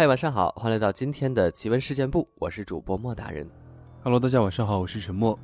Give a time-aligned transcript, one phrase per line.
[0.00, 3.46] 嗨，晚上好，欢迎来到今天的奇闻事件部，我是主播莫大人。
[4.02, 5.38] Hello，大家晚上好，我是陈默。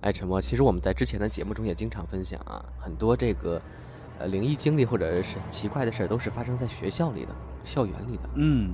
[0.00, 3.62] 哎，陈默，其实我们在之前的节目中也经常分享啊，很多这个
[4.18, 7.28] 呃灵异经历或者是奇怪的事儿，都是发生在学校里的、
[7.62, 8.28] 校园里的。
[8.34, 8.72] 嗯，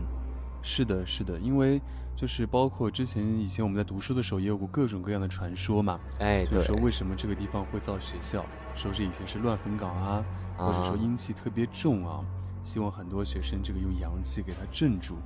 [0.62, 1.78] 是的，是的，因为
[2.16, 6.00] 就是包括之前以前我们在读书的时候，也有过各种各样的传说嘛。
[6.20, 8.42] 哎，就是说为什么这个地方会造学校？
[8.74, 10.24] 说是以前是乱坟岗啊，
[10.56, 12.24] 或者说阴气特别重啊。
[12.62, 15.16] 希望很多学生这个用阳气给他镇住，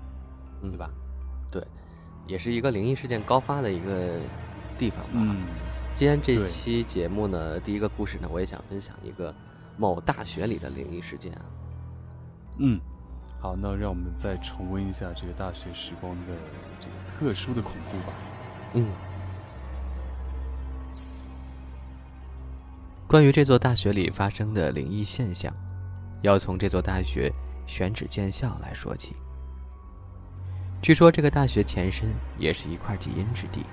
[0.63, 0.91] 嗯，对吧？
[1.51, 1.67] 对，
[2.27, 4.19] 也是一个灵异事件高发的一个
[4.79, 5.11] 地方吧。
[5.15, 5.37] 嗯，
[5.95, 9.35] 今天这期节目呢，第一个故事呢，我也想分享一个
[9.77, 11.43] 某大学里的灵异事件啊。
[12.59, 12.81] 嗯，
[13.41, 16.35] 好，那让我们再重温一下这个大学时光的
[16.79, 18.13] 这个特殊的恐怖吧。
[18.75, 18.87] 嗯，
[23.09, 25.53] 关于这座大学里发生的灵异现象。
[26.23, 27.31] 要从这座大学
[27.67, 29.15] 选址建校来说起。
[30.81, 33.65] 据说这个大学前身也是一块极阴之地，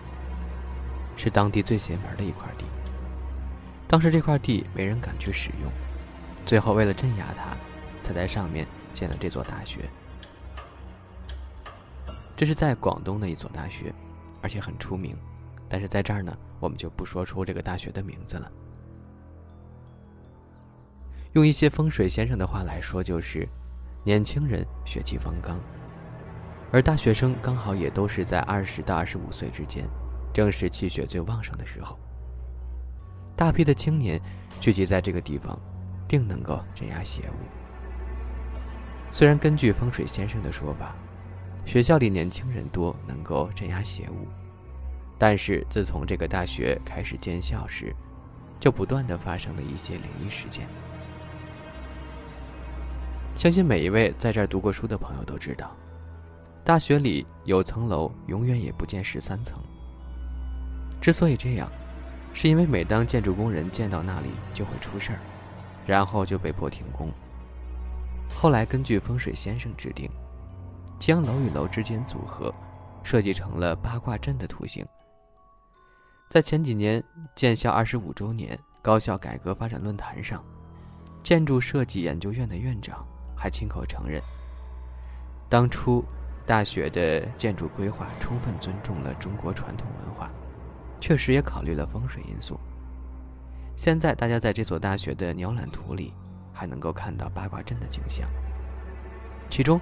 [1.15, 2.65] 是当地最邪门的一块地。
[3.87, 5.71] 当时这块地没人敢去使用，
[6.45, 7.57] 最后为了镇压它，
[8.03, 9.89] 才在上面建了这座大学。
[12.37, 13.93] 这是在广东的一所大学，
[14.41, 15.15] 而且很出名。
[15.67, 18.51] 但是在这儿呢，我们就不说出这个大学的名字了。
[21.33, 23.47] 用一些风水先生的话来说，就是
[24.03, 25.59] 年轻人血气方刚，
[26.71, 29.87] 而大学生刚好也都是在二十到二十五岁之间，
[30.33, 31.97] 正是气血最旺盛的时候。
[33.35, 34.19] 大批的青年
[34.59, 35.57] 聚集在这个地方，
[36.07, 37.35] 定能够镇压邪物。
[39.11, 40.95] 虽然根据风水先生的说法，
[41.65, 44.27] 学校里年轻人多，能够镇压邪物，
[45.17, 47.95] 但是自从这个大学开始建校时，
[48.59, 50.67] 就不断的发生了一些灵异事件。
[53.39, 55.73] 相信每一位在这儿读过书的朋友都知道，
[56.61, 59.57] 大学里有层楼永远也不见十三层。
[60.99, 61.71] 之所以这样，
[62.33, 65.19] 是因为每当建筑工人建到那里就会出事儿，
[65.87, 67.09] 然后就被迫停工。
[68.29, 70.11] 后来根据风水先生指定，
[70.99, 72.53] 将楼与楼之间组合，
[73.03, 74.85] 设计成了八卦阵的图形。
[76.29, 77.01] 在前几年
[77.35, 80.43] 建校二十五周年高校改革发展论坛上，
[81.23, 83.07] 建筑设计研究院的院长。
[83.39, 84.21] 还亲口承认，
[85.47, 86.03] 当初
[86.45, 90.29] 大学的建筑规划充分尊重了中国传统文化，
[90.99, 92.59] 确实也考虑了风水因素。
[93.77, 96.13] 现在大家在这所大学的鸟览图里，
[96.51, 98.27] 还能够看到八卦阵的景象。
[99.49, 99.79] 其中，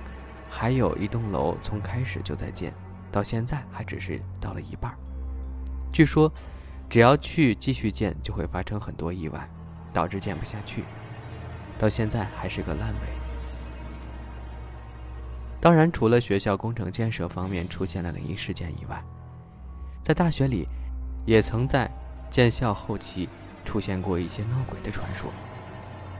[0.48, 2.72] 还有一栋楼从开始就在建，
[3.12, 4.94] 到现在还只是到了一半。
[5.92, 6.32] 据说，
[6.88, 9.50] 只要去继续建，就会发生很多意外，
[9.92, 10.84] 导致建不下去。
[11.80, 13.17] 到现在还是个烂尾。
[15.68, 19.04] 当然，除了学校工程建设方面出现了灵异事件以外，
[20.02, 20.66] 在大学里，
[21.26, 21.92] 也曾在
[22.32, 23.28] 建校后期
[23.66, 25.30] 出现过一些闹鬼的传说。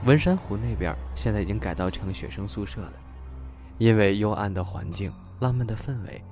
[0.04, 2.92] 文山湖那边现在已经改造成学生宿舍了，
[3.78, 5.10] 因为幽暗的环境、
[5.40, 6.22] 浪漫的氛围，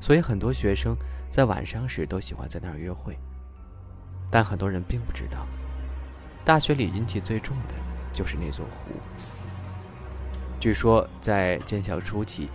[0.00, 0.94] 所以很多学生
[1.32, 3.18] 在晚上时都喜欢在那儿约会。
[4.30, 5.44] 但很多人并不知道，
[6.44, 7.74] 大学里阴气最重的
[8.12, 8.92] 就是那座湖。
[10.60, 12.46] 据说在建校初期，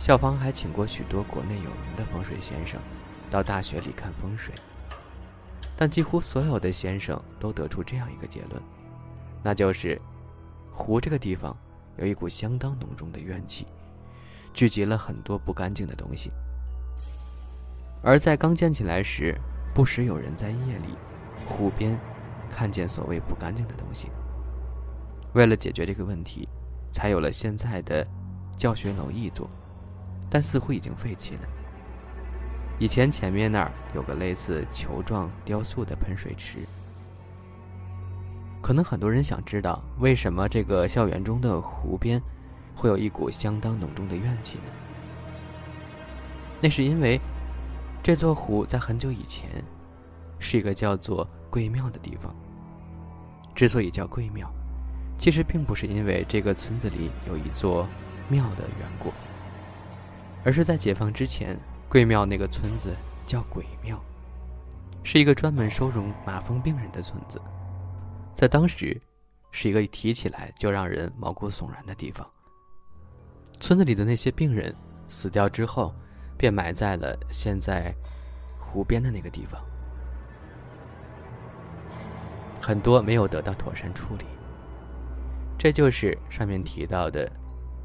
[0.00, 2.80] 校方还请过许多国内有名的风水先生
[3.30, 4.52] 到大学里看风水，
[5.76, 8.60] 但几乎所有的先生都得出这样一个结论，
[9.44, 9.96] 那就是
[10.72, 11.56] 湖这个地方
[11.98, 13.64] 有一股相当浓重的怨气，
[14.52, 16.32] 聚集了很多不干净的东西。
[18.02, 19.32] 而在刚建起来时，
[19.72, 20.96] 不时有人在夜里
[21.48, 21.96] 湖边
[22.50, 24.08] 看见所谓不干净的东西。
[25.34, 26.48] 为了解决这个问题。
[26.96, 28.02] 才有了现在的
[28.56, 29.46] 教学楼一座，
[30.30, 31.40] 但似乎已经废弃了。
[32.78, 36.60] 以前前面那儿有个类似球状雕塑的喷水池，
[38.62, 42.18] 可能很多人想知道，为什么这个校园中的湖边
[42.74, 44.64] 会有一股相当浓重的怨气呢？
[46.62, 47.20] 那是因为
[48.02, 49.62] 这座湖在很久以前
[50.38, 52.34] 是一个叫做贵庙的地方。
[53.54, 54.50] 之所以叫贵庙。
[55.18, 57.86] 其实并不是因为这个村子里有一座
[58.28, 59.12] 庙的缘故，
[60.44, 61.58] 而是在解放之前，
[61.88, 62.94] 贵庙那个村子
[63.26, 64.00] 叫鬼庙，
[65.02, 67.40] 是一个专门收容麻风病人的村子，
[68.34, 69.00] 在当时，
[69.50, 72.24] 是一个提起来就让人毛骨悚然的地方。
[73.58, 74.74] 村子里的那些病人
[75.08, 75.94] 死掉之后，
[76.36, 77.94] 便埋在了现在
[78.58, 79.60] 湖边的那个地方，
[82.60, 84.26] 很多没有得到妥善处理。
[85.58, 87.30] 这就是上面提到的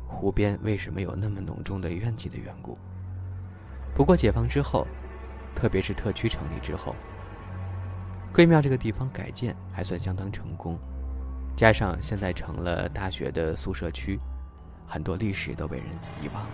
[0.07, 2.77] 湖边为什么有那么浓重的怨气的缘故。
[3.95, 4.85] 不过解放之后，
[5.56, 6.95] 特别是特区成立之后，
[8.33, 10.77] 贵庙这个地方改建还算相当成功，
[11.56, 14.19] 加上现在成了大学的宿舍区，
[14.88, 15.88] 很多历史都被人
[16.21, 16.50] 遗忘了。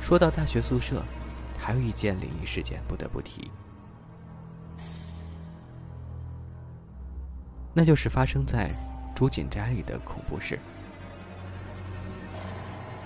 [0.00, 1.02] 说到大学宿舍，
[1.58, 3.50] 还有一件灵异事件不得不提，
[7.74, 8.70] 那就是发生在
[9.16, 10.58] 朱锦斋里的恐怖事。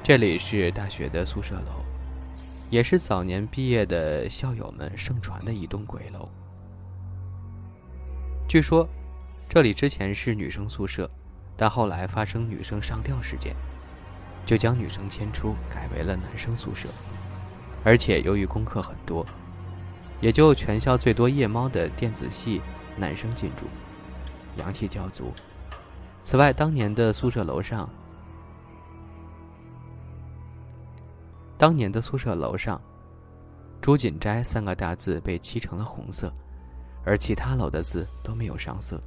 [0.02, 1.84] 这里是大学的宿舍楼，
[2.68, 6.28] 也是早年毕业的校友们盛传的一栋鬼楼。
[8.48, 8.88] 据说，
[9.48, 11.08] 这里之前是女生宿舍，
[11.56, 13.54] 但后来发生女生上吊事件，
[14.44, 16.88] 就将女生迁出，改为了男生宿舍。
[17.84, 19.24] 而且由于功课很多，
[20.20, 22.60] 也就全校最多夜猫的电子系
[22.96, 23.66] 男生进驻，
[24.60, 25.32] 阳气较足。
[26.24, 27.88] 此外，当年的宿舍楼上，
[31.58, 32.80] 当年的宿舍楼上
[33.80, 36.32] ，“朱锦斋”三个大字被漆成了红色。
[37.02, 39.00] 而其他楼的字都没有上色。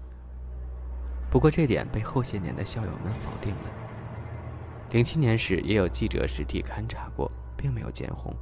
[1.30, 3.62] 不过这点被后些年的校友们否定了。
[4.90, 8.34] 零七年时也有记者实地勘察过，并没有见红。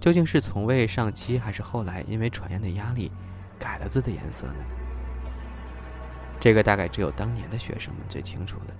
[0.00, 3.12] 究竟是从未上漆，还是后来因为传言的压力
[3.58, 4.54] 改了字的颜色呢？
[6.38, 8.74] 这个大概只有当年的学生们最清楚了。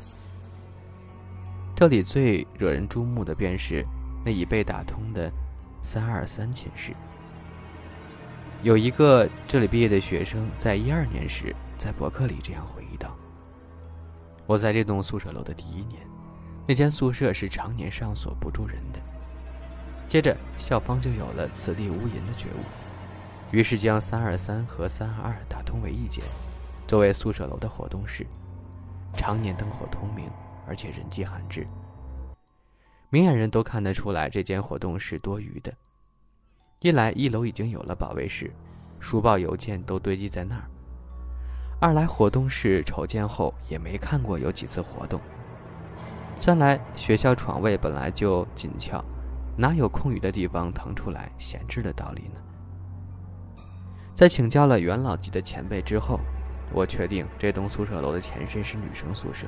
[1.75, 3.85] 这里最惹人注目的便是
[4.25, 5.31] 那已被打通的
[5.83, 6.93] 三二三寝室。
[8.63, 13.15] 有一个这里毕业的学生，在一二年时，在博客里这样回忆道
[14.47, 16.01] ：“我在这栋宿舍楼的第一年，
[16.67, 18.99] 那间宿舍是常年上锁不住人的。
[20.09, 22.63] 接着，校方就有了此地无银的觉悟，
[23.51, 26.25] 于是将三二三和三二二打通为一间，
[26.87, 28.27] 作为宿舍楼的活动室，
[29.13, 30.31] 常年灯火通明，
[30.67, 31.67] 而且人迹罕至。
[33.11, 35.73] 明眼人都看得出来，这间活动室多余的。”
[36.81, 38.53] 一来，一楼已经有了保卫室，
[39.01, 40.63] 书报、邮件都堆积在那儿；
[41.81, 45.19] 二来，活动室筹建后也没看过有几次活动；
[46.39, 49.03] 三来，学校床位本来就紧俏，
[49.57, 52.41] 哪有空余的地方腾出来闲置的道理呢？
[54.15, 56.21] 在请教了元老级的前辈之后，
[56.73, 59.47] 我确定这栋宿舍楼的前身是女生宿舍，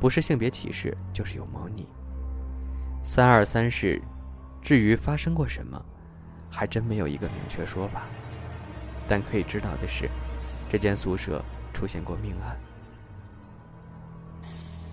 [0.00, 1.86] 不是性别歧视，就是有猫腻。
[3.02, 4.00] 三二三室，
[4.62, 5.82] 至于发生过什么？
[6.50, 8.02] 还真没有一个明确说法，
[9.08, 10.08] 但可以知道的是，
[10.70, 11.42] 这间宿舍
[11.72, 12.56] 出现过命案。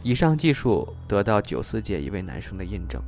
[0.01, 2.99] 以上技术得到九四届一位男生的印证，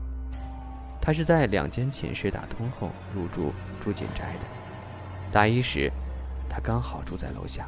[1.01, 3.51] 他是在两间寝室打通后入住
[3.81, 4.45] 朱锦斋的。
[5.31, 5.91] 大一时，
[6.47, 7.67] 他刚好住在楼下，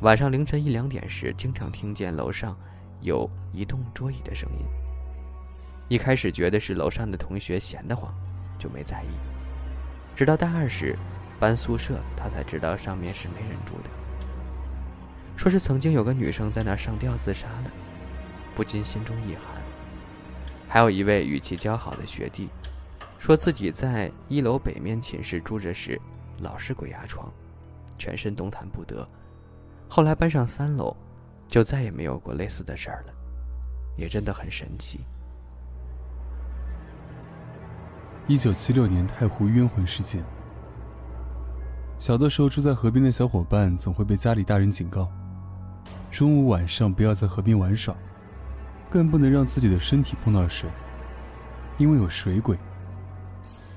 [0.00, 2.56] 晚上凌晨一两点时，经常听见楼上
[3.00, 4.66] 有移动桌椅的声音。
[5.88, 8.12] 一开始觉得是楼上的同学闲得慌，
[8.58, 9.08] 就没在意。
[10.16, 10.96] 直到大二时，
[11.38, 13.90] 搬宿舍，他才知道上面是没人住的。
[15.36, 17.70] 说是曾经有个女生在那儿上吊自杀了，
[18.54, 19.44] 不禁心中一寒。
[20.68, 22.48] 还有一位与其交好的学弟，
[23.18, 25.98] 说自己在一楼北面寝室住着时，
[26.40, 27.32] 老是鬼压床，
[27.96, 29.08] 全身动弹不得。
[29.88, 30.96] 后来搬上三楼，
[31.48, 33.14] 就再也没有过类似的事儿了，
[33.96, 35.00] 也真的很神奇。
[38.26, 40.24] 一九七六年太湖冤魂事件。
[41.98, 45.08] 小的时候住在河边的小伙伴总会被家里大人警告：
[46.10, 47.94] 中午晚上不要在河边玩耍，
[48.90, 50.68] 更不能让自己的身体碰到水，
[51.78, 52.58] 因为有水鬼。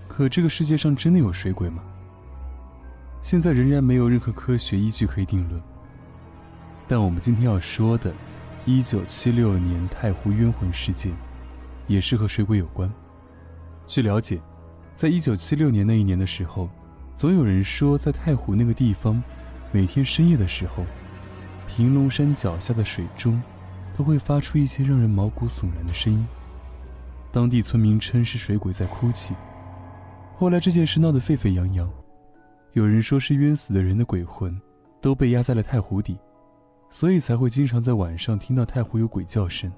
[0.07, 1.83] 可这个世界上真的有水鬼吗？
[3.21, 5.61] 现在仍然没有任何科学依据可以定论。
[6.88, 8.13] 但我们今天要说的，
[8.65, 11.12] 一九七六年太湖冤魂事件，
[11.88, 12.91] 也是和水鬼有关。
[13.86, 14.39] 据了解，
[14.96, 16.70] 在一九七六年那一年的时候，
[17.15, 19.22] 总有人说，在太湖那个地方，
[19.72, 20.86] 每天深夜的时候，
[21.67, 23.41] 平龙山脚下的水中，
[23.96, 26.25] 都会发出一些让人毛骨悚然的声音。
[27.32, 29.36] 当地村民称是水鬼在哭泣。
[30.38, 31.91] 后来这件事闹得沸沸扬扬，
[32.74, 34.58] 有人说是冤死的人的鬼魂
[35.01, 36.17] 都被压在了太湖底，
[36.89, 39.72] 所以才会经常在晚上听到太湖有鬼叫声。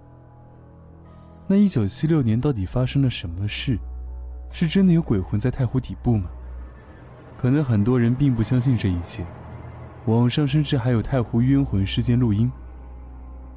[1.48, 3.78] 那一九七六年到底发生了什么事？
[4.52, 6.30] 是真的有鬼魂在太湖底部吗？
[7.38, 9.26] 可能很多人并不相信这一切，
[10.06, 12.52] 网上甚至还有太湖冤魂事件录音。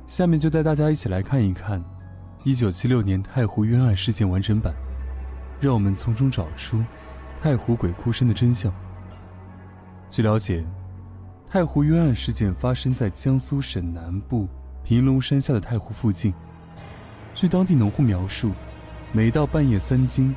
[0.07, 1.83] 下面就带大家一起来看一看
[2.45, 4.75] 1976年太湖冤案事件完整版，
[5.61, 6.85] 让我们从中找出
[7.41, 8.73] 太湖鬼哭声的真相。
[10.11, 10.65] 据了解，
[11.53, 14.49] 太湖冤案事件发生在江苏省南部
[14.83, 16.33] 平龙山下的太湖附近，
[17.35, 18.53] 据当地农户描述，
[19.13, 20.35] 每到半夜三更，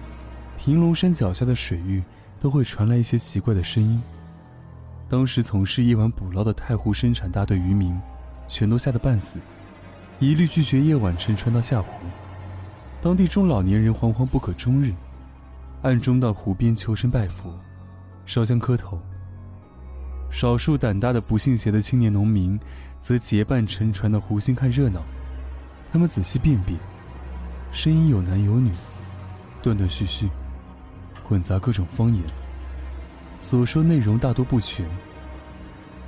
[0.57, 2.03] 平龙山脚下的水域
[2.41, 4.03] 都会传来一些奇怪的声音。
[5.07, 7.97] 当时从事夜晚捕捞的太湖生产大队渔民，
[8.49, 9.39] 全都吓得半死，
[10.19, 11.91] 一律拒绝夜晚乘船到下湖。
[13.01, 14.91] 当地中老年人惶惶不可终日，
[15.81, 17.57] 暗中到湖边求神拜佛，
[18.25, 18.99] 烧香磕头。
[20.35, 22.59] 少数胆大的不信邪的青年农民，
[22.99, 25.01] 则结伴乘船到湖心看热闹。
[25.93, 26.75] 他们仔细辨别，
[27.71, 28.69] 声音有男有女，
[29.63, 30.29] 断断续续，
[31.23, 32.21] 混杂各种方言。
[33.39, 34.85] 所说内容大多不全，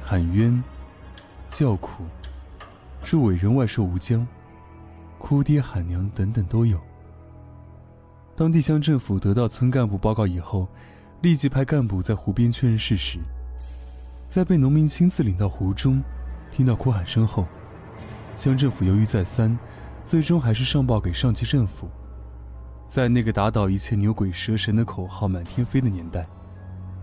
[0.03, 0.61] 喊冤、
[1.47, 2.03] 叫苦、
[2.99, 4.27] 祝伟人万寿无疆、
[5.17, 6.77] 哭爹喊娘等等都有。
[8.35, 10.67] 当地乡政府得到村干部报告以后，
[11.21, 13.19] 立即派干部在湖边确认事实。
[14.27, 16.03] 在被农民亲自领到湖中，
[16.51, 17.47] 听到哭喊声后，
[18.35, 19.57] 乡政府犹豫再三，
[20.03, 21.89] 最终还是上报给上级政府。
[22.89, 26.27] 在那个打倒一切牛鬼蛇神的口号满天飞的年代。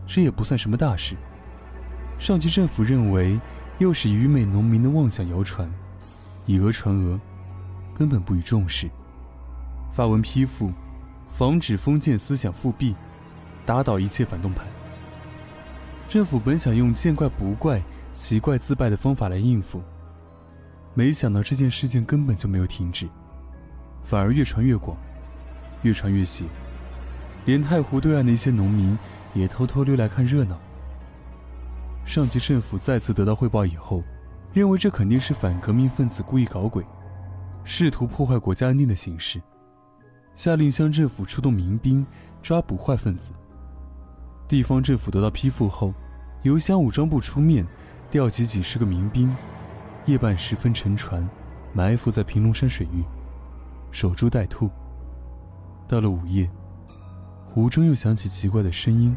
[0.07, 1.17] 这也不算什么大事。
[2.19, 3.41] 上级政府认为，
[3.79, 5.67] 又是愚昧农民的妄想谣传，
[6.45, 7.19] 以讹传讹，
[7.97, 8.91] 根本不予重视。
[9.91, 10.71] 发文批复，
[11.31, 12.95] 防止封建思想复辟，
[13.65, 14.63] 打倒一切反动派。
[16.09, 17.83] 政府本想用见怪不怪、
[18.13, 19.83] 奇怪自败的方法来应付，
[20.95, 23.09] 没想到这件事情根本就没有停止，
[24.03, 24.97] 反而越传越广，
[25.83, 26.45] 越传越邪，
[27.47, 28.97] 连太湖对岸的一些农民。
[29.37, 30.57] 也偷偷溜来看热闹。
[32.07, 34.01] 上级政府再次得到汇报以后，
[34.53, 36.87] 认为这肯定是反革命分子故意搞鬼，
[37.65, 39.43] 试图破坏国家安定的形势，
[40.37, 42.07] 下令乡政府出动民兵
[42.41, 43.33] 抓捕坏分子。
[44.47, 45.93] 地方政府得到批复后，
[46.43, 47.67] 由乡武装部出面，
[48.11, 49.35] 调集几十个民兵，
[50.07, 51.29] 夜半时分乘船，
[51.73, 53.03] 埋伏在平龙山水域，
[53.91, 54.71] 守株待兔。
[55.89, 56.49] 到了午夜。
[57.47, 59.15] 湖中又响起奇怪的声音，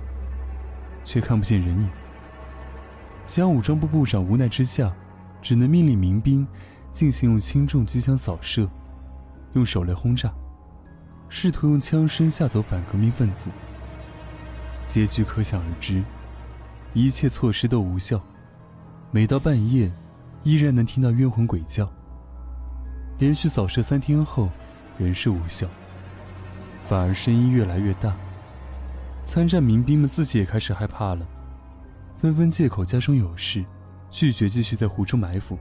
[1.04, 1.90] 却看不见人影。
[3.26, 4.94] 乡武装部部长无奈之下，
[5.42, 6.48] 只能命令民兵
[6.92, 8.70] 进行用轻重机枪扫射，
[9.54, 10.32] 用手雷轰炸，
[11.30, 13.50] 试图用枪声吓走反革命分子。
[14.88, 16.02] 结局可想而知，
[16.94, 18.20] 一切措施都无效。
[19.12, 19.92] 每到半夜，
[20.44, 21.92] 依然能听到冤魂鬼叫。
[23.20, 24.50] 连续扫射三天后，
[24.98, 25.68] 仍是无效，
[26.86, 28.16] 反而声音越来越大。
[29.26, 31.28] 参战民兵们自己也开始害怕了，
[32.18, 33.66] 纷纷借口家中有事，
[34.10, 35.58] 拒绝继续在湖中埋伏。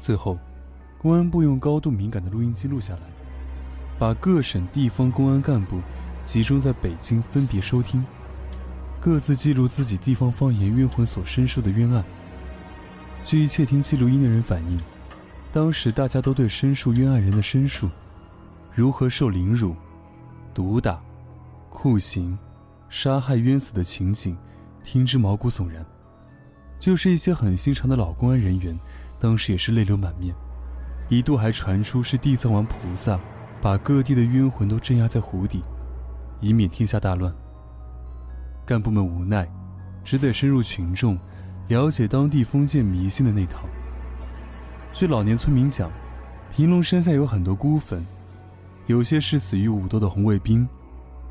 [0.00, 0.38] 最后，
[0.98, 3.00] 公安部用高度敏感的录音机录下来，
[3.98, 5.80] 把各省地方公安干部
[6.24, 8.04] 集中在北京分别收听，
[9.00, 12.04] 各自记录自己地方方言冤魂所申诉的冤案。
[13.24, 14.78] 据窃听记录音的人反映，
[15.52, 17.88] 当时大家都对申诉冤案人的申诉，
[18.72, 19.74] 如何受凌辱、
[20.54, 21.00] 毒打。
[21.74, 22.38] 酷刑、
[22.90, 24.36] 杀害冤死的情景，
[24.84, 25.84] 听之毛骨悚然。
[26.78, 28.78] 就是一些很心肠的老公安人员，
[29.18, 30.34] 当时也是泪流满面。
[31.08, 33.18] 一度还传出是地藏王菩萨
[33.60, 35.64] 把各地的冤魂都镇压在湖底，
[36.42, 37.34] 以免天下大乱。
[38.66, 39.48] 干部们无奈，
[40.04, 41.18] 只得深入群众，
[41.68, 43.60] 了解当地封建迷信的那套。
[44.92, 45.90] 据老年村民讲，
[46.54, 48.04] 平龙山下有很多孤坟，
[48.86, 50.68] 有些是死于武斗的红卫兵。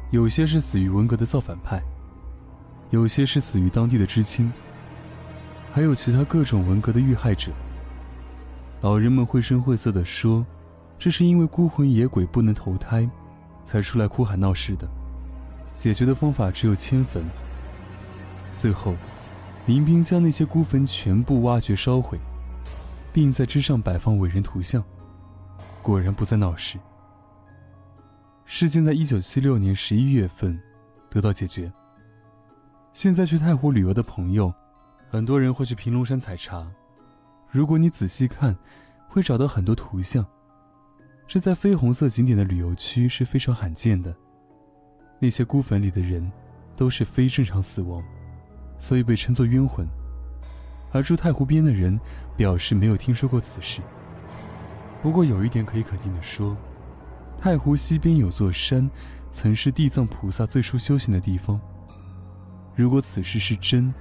[0.10, 1.82] 有些是死于文革的造反派，
[2.90, 4.52] 有些是死于当地的知青，
[5.72, 7.50] 还有其他各种文革的遇害者。
[8.82, 10.46] 老人们绘声绘色地说，
[11.00, 13.10] 这是因为孤魂野鬼不能投胎，
[13.64, 14.86] 才出来哭喊闹事的。
[15.74, 17.24] 解决的方法只有迁坟。
[18.58, 18.96] 最后，
[19.66, 22.20] 民兵将那些孤坟全部挖掘烧毁，
[23.12, 24.84] 并在之上摆放伟人图像，
[25.82, 26.78] 果然不再闹事。
[28.46, 30.60] 事件在一九七六年十一月份
[31.10, 31.72] 得到解决。
[32.94, 34.54] 现在去太湖旅游的朋友，
[35.10, 36.70] 很多人会去平龙山采茶。
[37.50, 38.56] 如果你仔细看，
[39.08, 40.26] 会找到很多图像。
[41.26, 44.14] 这在绯红色景点的旅游区是非常罕见的。
[45.24, 46.30] 那些孤坟里的人
[46.76, 48.04] 都是非正常死亡，
[48.80, 49.88] 所以被称作冤魂。
[50.92, 51.98] 而住太湖边的人
[52.36, 53.82] 表示没有听说过此事。
[55.00, 56.58] 不过有一点可以肯定的说。
[57.38, 58.90] 太湖西边有座山，
[59.32, 61.62] 曾是地藏菩萨最初修行的地方。
[62.76, 63.94] 如果此事是真，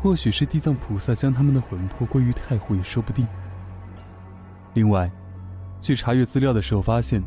[0.00, 3.26] 或许是地藏菩萨将他们的魂魄归于太湖也说不定。
[4.74, 5.10] 另外，
[5.80, 7.22] 去查阅资料的时候发现，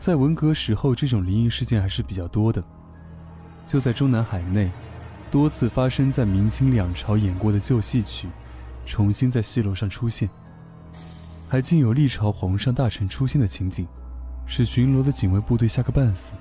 [0.00, 2.62] 在文革时候这种灵异事件还是比较多的。
[3.66, 4.70] 就在中南海内，
[5.30, 8.28] 多次发生在明清两朝演过的旧戏曲，
[8.86, 10.28] 重新在戏楼上出现。
[11.48, 13.86] 还竟有历朝皇上大臣出现的情景，
[14.46, 16.32] 使巡逻的警卫部队吓个半死，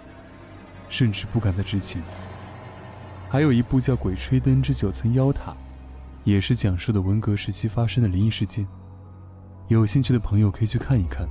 [0.88, 2.02] 甚至不敢再执勤。
[3.30, 5.52] 还有一部叫《鬼吹灯之九层妖塔》，
[6.24, 8.66] 也是讲述的文革时期发生的灵异事件。
[9.68, 11.28] 有兴趣的朋友可以去看一看。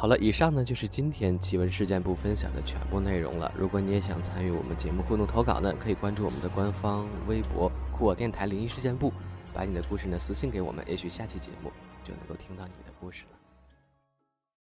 [0.00, 3.52] 好了，以上呢就是今天奇闻事件部分享的全部内容了。
[3.54, 9.12] 如果你也想参与我们节目互动投稿呢，可以关注我们的官方微博“酷我电台灵异事件部”，
[9.52, 11.70] 把你的故事呢私信给我们，也许下期节目
[12.02, 13.39] 就能够听到你的故事了。